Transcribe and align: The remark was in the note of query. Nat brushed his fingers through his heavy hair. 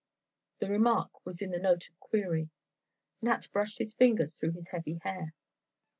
The 0.57 0.67
remark 0.67 1.23
was 1.27 1.43
in 1.43 1.51
the 1.51 1.59
note 1.59 1.87
of 1.87 1.99
query. 1.99 2.49
Nat 3.21 3.47
brushed 3.53 3.77
his 3.77 3.93
fingers 3.93 4.33
through 4.33 4.53
his 4.53 4.67
heavy 4.69 4.95
hair. 5.03 5.35